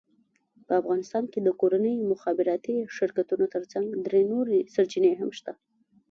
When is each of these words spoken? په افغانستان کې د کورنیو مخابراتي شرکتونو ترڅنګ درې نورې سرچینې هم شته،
په 0.65 0.73
افغانستان 0.81 1.23
کې 1.31 1.39
د 1.41 1.49
کورنیو 1.61 2.09
مخابراتي 2.13 2.77
شرکتونو 2.97 3.45
ترڅنګ 3.55 3.87
درې 4.05 4.21
نورې 4.31 4.57
سرچینې 4.73 5.11
هم 5.19 5.29
شته، 5.37 5.51